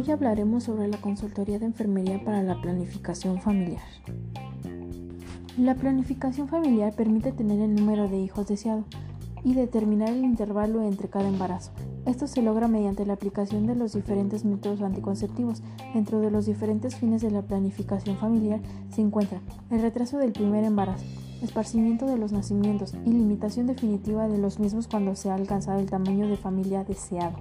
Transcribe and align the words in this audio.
Hoy 0.00 0.10
hablaremos 0.12 0.64
sobre 0.64 0.88
la 0.88 0.98
consultoría 0.98 1.58
de 1.58 1.66
enfermería 1.66 2.24
para 2.24 2.42
la 2.42 2.58
planificación 2.62 3.38
familiar. 3.38 3.82
La 5.58 5.74
planificación 5.74 6.48
familiar 6.48 6.94
permite 6.94 7.32
tener 7.32 7.60
el 7.60 7.74
número 7.74 8.08
de 8.08 8.18
hijos 8.18 8.48
deseado 8.48 8.86
y 9.44 9.52
determinar 9.52 10.08
el 10.08 10.24
intervalo 10.24 10.82
entre 10.84 11.10
cada 11.10 11.28
embarazo. 11.28 11.72
Esto 12.06 12.26
se 12.28 12.40
logra 12.40 12.66
mediante 12.66 13.04
la 13.04 13.12
aplicación 13.12 13.66
de 13.66 13.74
los 13.74 13.92
diferentes 13.92 14.42
métodos 14.42 14.80
anticonceptivos. 14.80 15.62
Dentro 15.92 16.20
de 16.20 16.30
los 16.30 16.46
diferentes 16.46 16.96
fines 16.96 17.20
de 17.20 17.30
la 17.30 17.42
planificación 17.42 18.16
familiar 18.16 18.60
se 18.88 19.02
encuentra 19.02 19.42
el 19.70 19.82
retraso 19.82 20.16
del 20.16 20.32
primer 20.32 20.64
embarazo, 20.64 21.04
esparcimiento 21.42 22.06
de 22.06 22.16
los 22.16 22.32
nacimientos 22.32 22.94
y 23.04 23.10
limitación 23.10 23.66
definitiva 23.66 24.28
de 24.28 24.38
los 24.38 24.60
mismos 24.60 24.88
cuando 24.88 25.14
se 25.14 25.28
ha 25.28 25.34
alcanzado 25.34 25.78
el 25.78 25.90
tamaño 25.90 26.26
de 26.26 26.38
familia 26.38 26.84
deseado. 26.84 27.36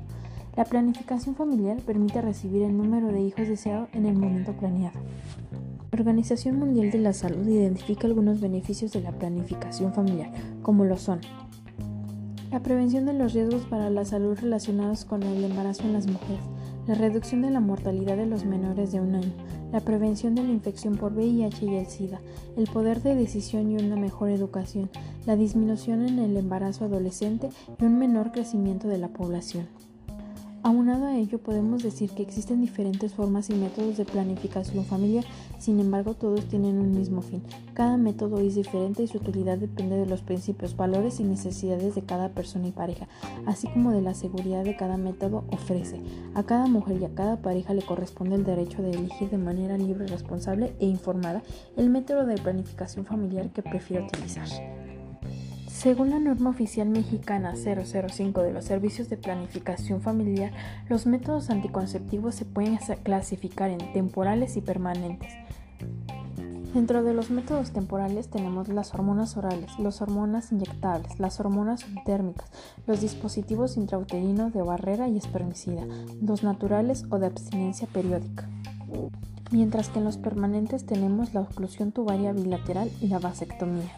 La 0.60 0.66
planificación 0.66 1.36
familiar 1.36 1.78
permite 1.86 2.22
recibir 2.22 2.64
el 2.64 2.76
número 2.76 3.14
de 3.14 3.22
hijos 3.22 3.48
deseado 3.48 3.88
en 3.94 4.06
el 4.06 4.18
momento 4.18 4.52
planeado. 4.52 5.00
La 5.90 6.00
Organización 6.00 6.60
Mundial 6.60 6.92
de 6.92 6.98
la 6.98 7.14
Salud 7.14 7.48
identifica 7.48 8.08
algunos 8.08 8.42
beneficios 8.42 8.92
de 8.92 9.00
la 9.00 9.14
planificación 9.14 9.94
familiar, 9.94 10.34
como 10.62 10.84
lo 10.84 10.98
son 10.98 11.22
la 12.52 12.62
prevención 12.62 13.06
de 13.06 13.14
los 13.14 13.32
riesgos 13.34 13.62
para 13.68 13.90
la 13.90 14.04
salud 14.04 14.38
relacionados 14.38 15.06
con 15.06 15.24
el 15.24 15.46
embarazo 15.46 15.84
en 15.84 15.94
las 15.94 16.08
mujeres, 16.08 16.44
la 16.88 16.96
reducción 16.96 17.42
de 17.42 17.52
la 17.52 17.62
mortalidad 17.62 18.18
de 18.18 18.26
los 18.26 18.44
menores 18.44 18.92
de 18.92 19.00
un 19.00 19.16
año, 19.16 19.32
la 19.72 19.80
prevención 19.80 20.36
de 20.36 20.44
la 20.44 20.52
infección 20.52 20.98
por 20.98 21.14
VIH 21.14 21.66
y 21.66 21.76
el 21.76 21.86
SIDA, 21.86 22.20
el 22.58 22.68
poder 22.68 23.02
de 23.02 23.16
decisión 23.16 23.72
y 23.72 23.78
una 23.78 23.96
mejor 23.96 24.30
educación, 24.30 24.90
la 25.26 25.38
disminución 25.38 26.06
en 26.06 26.20
el 26.20 26.36
embarazo 26.36 26.84
adolescente 26.84 27.50
y 27.80 27.86
un 27.86 27.98
menor 27.98 28.34
crecimiento 28.34 28.90
de 28.90 28.98
la 28.98 29.08
población. 29.08 29.89
Aunado 30.62 31.06
a 31.06 31.16
ello, 31.16 31.40
podemos 31.40 31.84
decir 31.84 32.12
que 32.12 32.22
existen 32.22 32.60
diferentes 32.60 33.14
formas 33.14 33.50
y 33.50 33.54
métodos 33.54 33.96
de 33.96 34.04
planificación 34.04 34.84
familiar, 34.84 35.24
sin 35.58 35.80
embargo 35.80 36.16
todos 36.16 36.46
tienen 36.46 36.80
un 36.80 36.92
mismo 36.92 37.22
fin. 37.22 37.42
Cada 37.74 37.96
método 37.96 38.40
es 38.40 38.56
diferente 38.56 39.04
y 39.04 39.08
su 39.08 39.20
utilidad 39.20 39.58
depende 39.58 39.96
de 39.96 40.06
los 40.06 40.22
principios, 40.22 40.76
valores 40.76 41.22
y 41.22 41.24
necesidades 41.24 41.96
de 41.96 42.02
cada 42.02 42.30
persona 42.30 42.68
y 42.68 42.72
pareja, 42.72 43.08
así 43.46 43.70
como 43.70 43.92
de 43.92 44.02
la 44.02 44.14
seguridad 44.14 44.66
que 44.66 44.76
cada 44.76 44.98
método 44.98 45.46
ofrece. 45.50 46.02
A 46.36 46.44
cada 46.44 46.68
mujer 46.68 46.98
y 47.02 47.06
a 47.06 47.16
cada 47.16 47.42
pareja 47.42 47.74
le 47.74 47.82
corresponde 47.82 48.36
el 48.36 48.44
derecho 48.44 48.82
de 48.82 48.92
elegir 48.92 49.30
de 49.30 49.38
manera 49.38 49.78
libre, 49.78 50.08
responsable 50.08 50.76
e 50.80 50.86
informada 50.86 51.42
el 51.78 51.90
método 51.90 52.26
de 52.26 52.36
planificación 52.36 53.06
familiar 53.06 53.50
que 53.52 53.64
prefiere 53.64 54.06
utilizar. 54.06 54.79
Según 55.80 56.10
la 56.10 56.20
norma 56.20 56.50
oficial 56.50 56.90
mexicana 56.90 57.54
005 57.56 58.42
de 58.42 58.52
los 58.52 58.66
servicios 58.66 59.08
de 59.08 59.16
planificación 59.16 60.02
familiar, 60.02 60.52
los 60.90 61.06
métodos 61.06 61.50
anticonceptivos 61.50 62.36
se 62.36 62.44
pueden 62.44 62.78
clasificar 63.02 63.70
en 63.70 63.94
temporales 63.94 64.58
y 64.58 64.62
permanentes. 64.62 65.32
Dentro 66.74 67.02
de 67.02 67.14
los 67.14 67.30
métodos 67.30 67.72
temporales 67.72 68.30
tenemos 68.30 68.68
las 68.68 68.94
hormonas 68.94 69.38
orales, 69.38 69.72
las 69.80 70.02
hormonas 70.02 70.52
inyectables, 70.52 71.18
las 71.18 71.40
hormonas 71.40 71.80
subdérmicas, 71.80 72.52
los 72.86 73.00
dispositivos 73.00 73.78
intrauterinos 73.78 74.52
de 74.52 74.62
barrera 74.62 75.08
y 75.08 75.16
espermicida, 75.16 75.86
los 76.22 76.44
naturales 76.44 77.06
o 77.10 77.20
de 77.20 77.28
abstinencia 77.28 77.88
periódica. 77.88 78.50
Mientras 79.52 79.88
que 79.88 80.00
en 80.00 80.06
los 80.06 80.18
permanentes 80.18 80.86
tenemos 80.86 81.34
la 81.34 81.40
oclusión 81.40 81.94
tubaria 81.94 82.34
bilateral 82.34 82.92
y 83.00 83.08
la 83.08 83.20
vasectomía. 83.20 83.94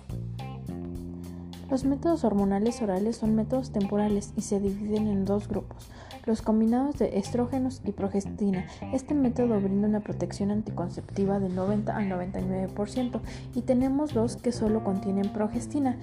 Los 1.71 1.85
métodos 1.85 2.25
hormonales 2.25 2.81
orales 2.81 3.15
son 3.15 3.33
métodos 3.33 3.71
temporales 3.71 4.33
y 4.35 4.41
se 4.41 4.59
dividen 4.59 5.07
en 5.07 5.23
dos 5.23 5.47
grupos, 5.47 5.87
los 6.25 6.41
combinados 6.41 6.99
de 6.99 7.17
estrógenos 7.17 7.81
y 7.85 7.93
progestina. 7.93 8.65
Este 8.91 9.13
método 9.13 9.57
brinda 9.61 9.87
una 9.87 10.01
protección 10.01 10.51
anticonceptiva 10.51 11.39
del 11.39 11.55
90 11.55 11.95
al 11.95 12.09
99% 12.09 13.21
y 13.55 13.61
tenemos 13.61 14.13
dos 14.13 14.35
que 14.35 14.51
solo 14.51 14.83
contienen 14.83 15.31
progestina. 15.31 15.95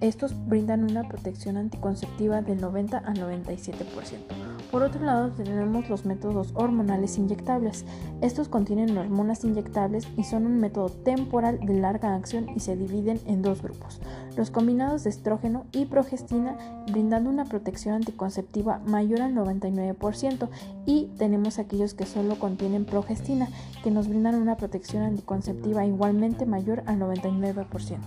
Estos 0.00 0.34
brindan 0.48 0.82
una 0.82 1.06
protección 1.06 1.56
anticonceptiva 1.56 2.42
del 2.42 2.60
90 2.60 2.98
al 2.98 3.16
97%. 3.16 4.55
Por 4.70 4.82
otro 4.82 5.04
lado, 5.04 5.30
tenemos 5.30 5.88
los 5.88 6.04
métodos 6.04 6.50
hormonales 6.54 7.18
inyectables. 7.18 7.84
Estos 8.20 8.48
contienen 8.48 8.96
hormonas 8.98 9.44
inyectables 9.44 10.08
y 10.16 10.24
son 10.24 10.44
un 10.46 10.58
método 10.58 10.88
temporal 10.88 11.60
de 11.60 11.74
larga 11.74 12.14
acción 12.14 12.48
y 12.54 12.60
se 12.60 12.76
dividen 12.76 13.20
en 13.26 13.42
dos 13.42 13.62
grupos. 13.62 14.00
Los 14.36 14.50
combinados 14.50 15.04
de 15.04 15.10
estrógeno 15.10 15.66
y 15.72 15.86
progestina 15.86 16.56
brindando 16.90 17.30
una 17.30 17.44
protección 17.44 17.94
anticonceptiva 17.94 18.80
mayor 18.86 19.22
al 19.22 19.34
99% 19.34 20.48
y 20.84 21.06
tenemos 21.16 21.58
aquellos 21.58 21.94
que 21.94 22.06
solo 22.06 22.38
contienen 22.38 22.84
progestina 22.84 23.48
que 23.82 23.90
nos 23.90 24.08
brindan 24.08 24.34
una 24.34 24.56
protección 24.56 25.04
anticonceptiva 25.04 25.86
igualmente 25.86 26.44
mayor 26.44 26.82
al 26.86 26.98
99%. 26.98 27.98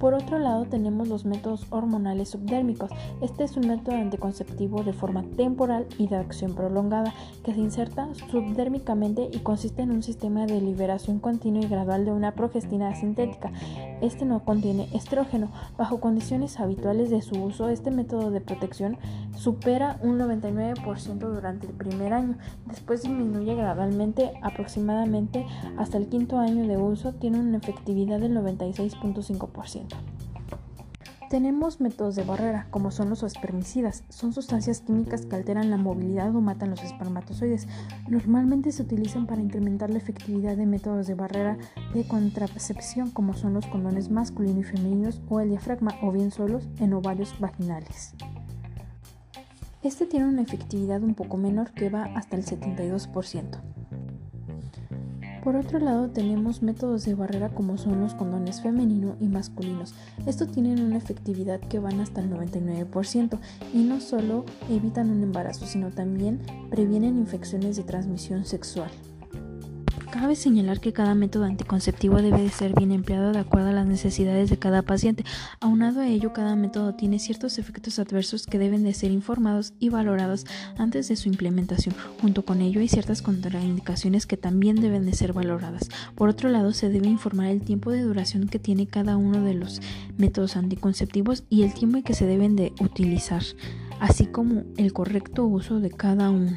Por 0.00 0.14
otro 0.14 0.38
lado, 0.38 0.64
tenemos 0.64 1.08
los 1.08 1.26
métodos 1.26 1.66
hormonales 1.68 2.30
subdérmicos. 2.30 2.90
Este 3.20 3.44
es 3.44 3.58
un 3.58 3.68
método 3.68 3.96
anticonceptivo 3.96 4.82
de 4.82 4.94
forma 4.94 5.22
temporal 5.36 5.86
y 5.98 6.08
de 6.08 6.16
acción 6.16 6.54
prolongada 6.54 7.12
que 7.44 7.52
se 7.52 7.60
inserta 7.60 8.08
subdérmicamente 8.30 9.28
y 9.30 9.40
consiste 9.40 9.82
en 9.82 9.90
un 9.90 10.02
sistema 10.02 10.46
de 10.46 10.58
liberación 10.58 11.18
continua 11.18 11.62
y 11.62 11.68
gradual 11.68 12.06
de 12.06 12.12
una 12.12 12.32
progestina 12.32 12.94
sintética. 12.94 13.52
Este 14.00 14.24
no 14.24 14.42
contiene 14.42 14.88
estrógeno. 14.94 15.50
Bajo 15.76 16.00
condiciones 16.00 16.58
habituales 16.60 17.10
de 17.10 17.20
su 17.20 17.34
uso, 17.34 17.68
este 17.68 17.90
método 17.90 18.30
de 18.30 18.40
protección 18.40 18.96
supera 19.36 19.98
un 20.02 20.18
99% 20.18 21.18
durante 21.18 21.66
el 21.66 21.74
primer 21.74 22.14
año. 22.14 22.38
Después 22.66 23.02
disminuye 23.02 23.54
gradualmente, 23.54 24.32
aproximadamente 24.40 25.44
hasta 25.76 25.98
el 25.98 26.08
quinto 26.08 26.38
año 26.38 26.66
de 26.66 26.78
uso, 26.78 27.12
tiene 27.12 27.38
una 27.38 27.58
efectividad 27.58 28.18
del 28.18 28.34
96.5%. 28.34 29.89
Tenemos 31.30 31.80
métodos 31.80 32.16
de 32.16 32.24
barrera, 32.24 32.66
como 32.70 32.90
son 32.90 33.08
los 33.08 33.22
espermicidas. 33.22 34.02
Son 34.08 34.32
sustancias 34.32 34.80
químicas 34.80 35.26
que 35.26 35.36
alteran 35.36 35.70
la 35.70 35.76
movilidad 35.76 36.34
o 36.34 36.40
matan 36.40 36.70
los 36.70 36.82
espermatozoides. 36.82 37.68
Normalmente 38.08 38.72
se 38.72 38.82
utilizan 38.82 39.28
para 39.28 39.40
incrementar 39.40 39.90
la 39.90 39.98
efectividad 39.98 40.56
de 40.56 40.66
métodos 40.66 41.06
de 41.06 41.14
barrera 41.14 41.56
de 41.94 42.04
contracepción, 42.08 43.12
como 43.12 43.34
son 43.34 43.54
los 43.54 43.68
condones 43.68 44.10
masculinos 44.10 44.58
y 44.58 44.64
femeninos 44.64 45.22
o 45.28 45.38
el 45.38 45.50
diafragma, 45.50 45.94
o 46.02 46.10
bien 46.10 46.32
solos 46.32 46.68
en 46.80 46.94
ovarios 46.94 47.32
vaginales. 47.38 48.14
Este 49.84 50.06
tiene 50.06 50.26
una 50.26 50.42
efectividad 50.42 51.00
un 51.00 51.14
poco 51.14 51.36
menor 51.36 51.70
que 51.70 51.90
va 51.90 52.06
hasta 52.16 52.34
el 52.34 52.44
72%. 52.44 53.60
Por 55.42 55.56
otro 55.56 55.78
lado, 55.78 56.10
tenemos 56.10 56.62
métodos 56.62 57.06
de 57.06 57.14
barrera 57.14 57.48
como 57.48 57.78
son 57.78 58.00
los 58.00 58.14
condones 58.14 58.60
femenino 58.60 59.16
y 59.20 59.28
masculinos. 59.28 59.94
Estos 60.26 60.52
tienen 60.52 60.82
una 60.82 60.98
efectividad 60.98 61.60
que 61.60 61.78
van 61.78 62.00
hasta 62.00 62.20
el 62.20 62.30
99% 62.30 63.38
y 63.72 63.78
no 63.78 64.00
solo 64.00 64.44
evitan 64.68 65.10
un 65.10 65.22
embarazo, 65.22 65.66
sino 65.66 65.90
también 65.90 66.40
previenen 66.70 67.16
infecciones 67.16 67.76
de 67.76 67.84
transmisión 67.84 68.44
sexual. 68.44 68.90
Cabe 70.10 70.34
señalar 70.34 70.80
que 70.80 70.92
cada 70.92 71.14
método 71.14 71.44
anticonceptivo 71.44 72.20
debe 72.20 72.42
de 72.42 72.50
ser 72.50 72.74
bien 72.74 72.90
empleado 72.90 73.32
de 73.32 73.38
acuerdo 73.38 73.68
a 73.68 73.72
las 73.72 73.86
necesidades 73.86 74.50
de 74.50 74.58
cada 74.58 74.82
paciente. 74.82 75.24
Aunado 75.60 76.00
a 76.00 76.08
ello, 76.08 76.32
cada 76.32 76.56
método 76.56 76.94
tiene 76.94 77.20
ciertos 77.20 77.58
efectos 77.58 78.00
adversos 78.00 78.46
que 78.46 78.58
deben 78.58 78.82
de 78.82 78.92
ser 78.92 79.12
informados 79.12 79.72
y 79.78 79.88
valorados 79.88 80.46
antes 80.76 81.06
de 81.06 81.14
su 81.14 81.28
implementación. 81.28 81.94
Junto 82.20 82.44
con 82.44 82.60
ello 82.60 82.80
hay 82.80 82.88
ciertas 82.88 83.22
contraindicaciones 83.22 84.26
que 84.26 84.36
también 84.36 84.80
deben 84.80 85.06
de 85.06 85.12
ser 85.12 85.32
valoradas. 85.32 85.88
Por 86.16 86.28
otro 86.28 86.50
lado, 86.50 86.72
se 86.72 86.88
debe 86.88 87.06
informar 87.06 87.46
el 87.46 87.62
tiempo 87.62 87.92
de 87.92 88.02
duración 88.02 88.48
que 88.48 88.58
tiene 88.58 88.88
cada 88.88 89.16
uno 89.16 89.44
de 89.44 89.54
los 89.54 89.80
métodos 90.18 90.56
anticonceptivos 90.56 91.44
y 91.48 91.62
el 91.62 91.72
tiempo 91.72 91.98
en 91.98 92.02
que 92.02 92.14
se 92.14 92.26
deben 92.26 92.56
de 92.56 92.72
utilizar, 92.80 93.42
así 94.00 94.26
como 94.26 94.64
el 94.76 94.92
correcto 94.92 95.44
uso 95.44 95.78
de 95.78 95.90
cada 95.90 96.30
uno. 96.30 96.56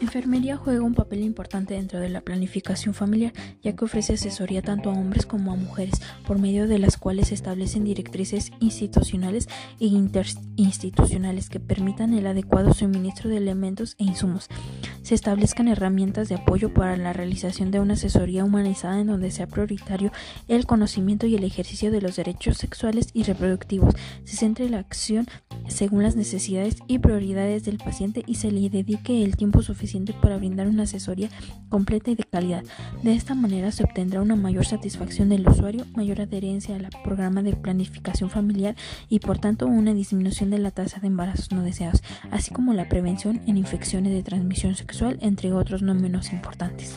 Enfermería 0.00 0.56
juega 0.56 0.82
un 0.82 0.94
papel 0.94 1.24
importante 1.24 1.74
dentro 1.74 1.98
de 1.98 2.08
la 2.08 2.20
planificación 2.20 2.94
familiar, 2.94 3.32
ya 3.62 3.74
que 3.74 3.84
ofrece 3.84 4.12
asesoría 4.12 4.62
tanto 4.62 4.90
a 4.90 4.92
hombres 4.92 5.26
como 5.26 5.52
a 5.52 5.56
mujeres, 5.56 6.00
por 6.24 6.38
medio 6.38 6.68
de 6.68 6.78
las 6.78 6.96
cuales 6.96 7.28
se 7.28 7.34
establecen 7.34 7.82
directrices 7.82 8.52
institucionales 8.60 9.48
e 9.80 9.86
interinstitucionales 9.86 11.48
que 11.48 11.58
permitan 11.58 12.14
el 12.14 12.28
adecuado 12.28 12.74
suministro 12.74 13.28
de 13.28 13.38
elementos 13.38 13.96
e 13.98 14.04
insumos. 14.04 14.48
se 15.02 15.14
establezcan 15.14 15.68
herramientas 15.68 16.28
de 16.28 16.34
apoyo 16.34 16.74
para 16.74 16.96
la 16.96 17.14
realización 17.14 17.70
de 17.70 17.80
una 17.80 17.94
asesoría 17.94 18.44
humanizada 18.44 19.00
en 19.00 19.06
donde 19.06 19.30
sea 19.30 19.46
prioritario 19.46 20.12
el 20.48 20.66
conocimiento 20.66 21.26
y 21.26 21.34
el 21.34 21.44
ejercicio 21.44 21.90
de 21.90 22.02
los 22.02 22.16
derechos 22.16 22.58
sexuales 22.58 23.08
y 23.14 23.22
reproductivos, 23.22 23.94
se 24.24 24.36
centre 24.36 24.68
la 24.68 24.78
acción 24.78 25.26
según 25.68 26.02
las 26.02 26.16
necesidades 26.16 26.76
y 26.86 26.98
prioridades 26.98 27.64
del 27.64 27.78
paciente 27.78 28.22
y 28.26 28.36
se 28.36 28.50
le 28.50 28.68
dedique 28.68 29.22
el 29.24 29.36
tiempo 29.36 29.62
suficiente 29.62 30.12
para 30.12 30.36
brindar 30.36 30.68
una 30.68 30.84
asesoría 30.84 31.28
completa 31.68 32.10
y 32.10 32.14
de 32.14 32.24
calidad. 32.24 32.64
De 33.02 33.12
esta 33.12 33.34
manera 33.34 33.70
se 33.72 33.84
obtendrá 33.84 34.20
una 34.20 34.36
mayor 34.36 34.66
satisfacción 34.66 35.28
del 35.28 35.48
usuario, 35.48 35.84
mayor 35.94 36.20
adherencia 36.20 36.76
al 36.76 36.88
programa 37.04 37.42
de 37.42 37.54
planificación 37.54 38.30
familiar 38.30 38.76
y 39.08 39.20
por 39.20 39.38
tanto 39.38 39.66
una 39.66 39.94
disminución 39.94 40.50
de 40.50 40.58
la 40.58 40.70
tasa 40.70 41.00
de 41.00 41.06
embarazos 41.06 41.52
no 41.52 41.62
deseados, 41.62 42.02
así 42.30 42.52
como 42.52 42.74
la 42.74 42.88
prevención 42.88 43.40
en 43.46 43.56
infecciones 43.56 44.12
de 44.12 44.22
transmisión 44.22 44.74
sexual, 44.74 45.18
entre 45.20 45.52
otros 45.52 45.82
no 45.82 45.94
menos 45.94 46.32
importantes. 46.32 46.94